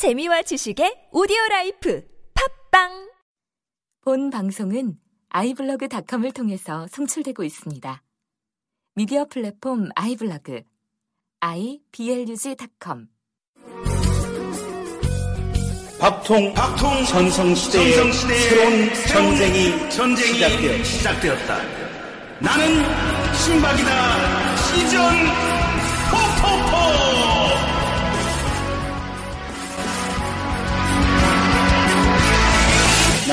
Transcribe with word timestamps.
재미와 0.00 0.40
지식의 0.40 1.08
오디오 1.12 1.36
라이프 1.50 2.02
팟빵 2.70 3.10
본 4.00 4.30
방송은 4.30 4.96
아이블로그닷컴을 5.28 6.32
통해서 6.32 6.86
송출되고 6.90 7.44
있습니다. 7.44 8.02
미디어 8.94 9.26
플랫폼 9.26 9.90
아이블로그 9.94 10.62
iblog.com 11.40 13.08
박통, 16.00 16.54
박통 16.54 17.04
전성시대의, 17.04 17.94
전성시대의 17.94 18.40
새로운, 18.40 18.94
새로운 18.94 19.36
전쟁이, 19.36 19.90
전쟁이 19.90 20.32
시작되었다. 20.32 20.82
시작되었다. 20.82 21.58
나는 22.40 23.34
신박이다. 23.34 24.56
시전 24.56 25.12
포포포! 26.10 27.59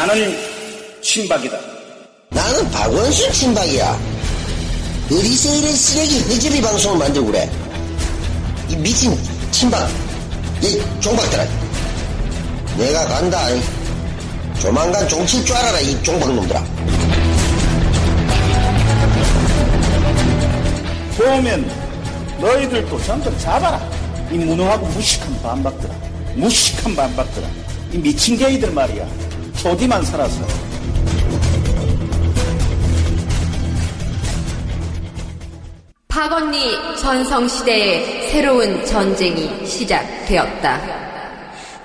나는 0.07 0.37
신박이다. 1.01 1.57
나는 2.29 2.71
박원순 2.71 3.29
친박이야. 3.33 3.99
어디서 5.07 5.55
이런 5.55 5.73
쓰레기 5.73 6.21
허접이 6.21 6.61
방송을 6.61 6.97
만들고 6.97 7.27
그래. 7.27 7.51
이 8.69 8.77
미친 8.77 9.19
친박, 9.51 9.85
이 10.61 10.81
종박들아. 11.01 11.45
내가 12.77 13.05
간다. 13.05 13.49
이. 13.49 13.61
조만간 14.61 15.05
종칠 15.09 15.43
줄 15.43 15.53
알아라, 15.57 15.81
이 15.81 16.01
종박놈들아. 16.01 16.65
그러면 21.17 21.69
너희들도 22.39 23.03
전부 23.03 23.37
잡아라. 23.39 23.77
이 24.31 24.37
무능하고 24.37 24.85
무식한 24.85 25.41
반박들아. 25.41 25.93
무식한 26.35 26.95
반박들아. 26.95 27.45
이 27.91 27.97
미친 27.97 28.37
개이들 28.37 28.71
말이야. 28.71 29.05
조디만 29.57 30.03
살아서. 30.03 30.45
박언니 36.07 36.95
전성시대의 36.97 38.29
새로운 38.29 38.85
전쟁이 38.85 39.65
시작되었다. 39.65 40.79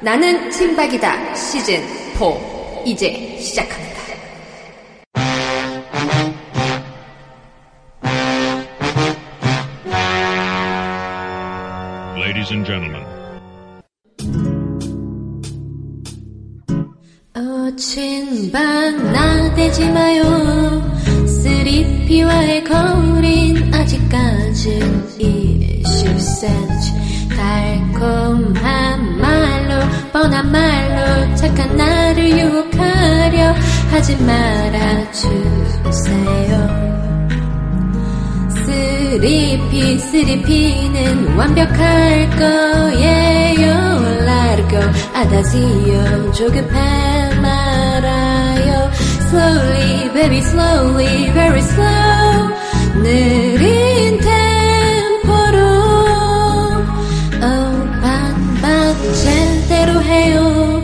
나는 0.00 0.50
친박이다 0.50 1.34
시즌 1.34 1.80
4 2.14 2.24
이제 2.84 3.38
시작합니다. 3.40 3.92
Ladies 12.16 12.52
and 12.52 12.66
gentlemen, 12.66 13.04
어, 17.34 17.70
친박 17.76 18.60
나대지 19.10 19.88
마요. 19.88 20.22
쓰리피와의 21.26 22.62
거린 22.62 23.72
아직까진 23.72 25.08
20cm. 25.18 27.30
달콤한 27.34 29.18
말로, 29.18 29.80
뻔한 30.12 30.52
말로 30.52 31.34
착한 31.34 31.74
나를 31.74 32.38
유혹하려 32.38 33.54
하지 33.90 34.14
말아주세요. 34.16 35.32
쓰리피, 38.66 39.98
쓰리피는 39.98 41.34
완벽할 41.34 42.28
거예요. 42.36 43.81
Go, 44.68 44.78
아다지요. 45.14 46.32
조급해 46.32 47.34
말아요. 47.40 48.90
Slowly, 49.28 50.12
baby, 50.12 50.38
slowly, 50.38 51.30
very 51.32 51.60
slow. 51.60 52.50
느린 53.02 54.18
템포로. 54.20 55.58
Oh, 57.42 58.00
반박 58.00 58.96
제대로 59.14 60.02
해요. 60.02 60.82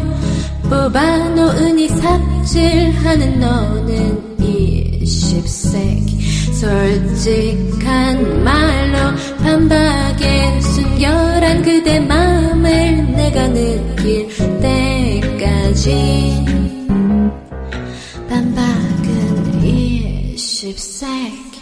뽑아놓은 0.68 1.78
이 1.78 1.88
삽질하는 1.88 3.40
너는 3.40 4.38
20세기 4.38 6.18
솔직한 6.52 8.44
말로 8.44 9.16
반박에 9.42 10.60
순결한 10.60 11.62
그대 11.62 12.00
마 12.00 12.17
반박은 18.28 19.62
20세기 19.62 21.56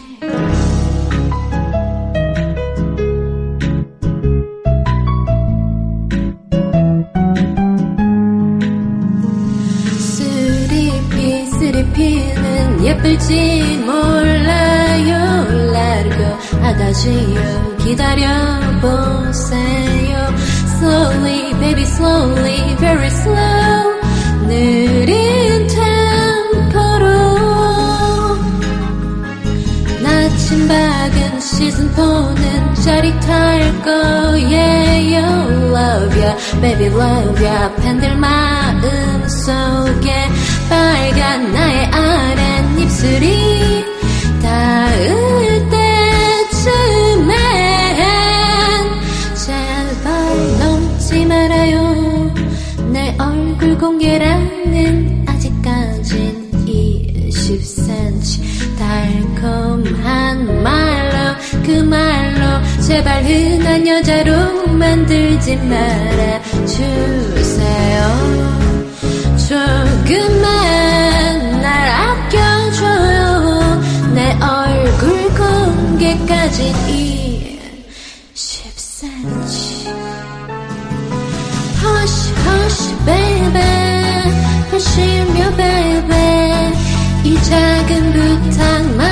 쓰리피 9.97 11.45
쓰리피는 11.45 12.83
예쁠지 12.83 13.77
몰라요 13.85 15.45
라르고 15.71 16.21
아다지요 16.65 17.77
기다려보세요 17.77 18.97
Slowly 20.77 21.53
baby 21.59 21.83
slowly 21.83 22.75
very 22.75 23.07
slow 23.07 23.66
느린 24.47 25.67
템포로 25.67 27.05
나침 30.01 30.67
박은 30.67 31.39
시즌4는 31.39 32.75
짜릿할 32.83 33.81
거예요. 33.83 35.17
Love 35.77 36.21
ya, 36.21 36.35
baby 36.61 36.87
love 36.87 37.45
ya. 37.45 37.69
팬들 37.75 38.15
마음 38.17 39.27
속에 39.27 40.27
빨간 40.69 41.51
나의 41.51 41.85
아랫 41.87 42.79
입술이 42.79 43.85
닿을 44.41 45.69
때쯤엔 46.57 47.35
제발 49.35 50.57
넘지 50.59 51.25
말아요. 51.25 52.33
내 52.91 53.15
얼굴 53.19 53.77
공개라 53.77 54.36
제발 62.87 63.21
흔한 63.21 63.85
여자로 63.85 64.67
만들지 64.67 65.57
말아 65.57 66.41
주세요. 66.65 67.99
조금만 69.49 70.47
날 71.61 71.89
아껴줘요. 71.89 73.81
내 74.13 74.31
얼굴 74.39 75.27
공개까지 75.35 76.73
20cm 78.33 79.07
Hush 81.83 82.33
hush 82.47 82.95
baby 83.05 83.61
hush며 84.71 85.55
baby 85.57 86.71
이 87.25 87.35
작은 87.43 88.13
부탁만 88.13 89.06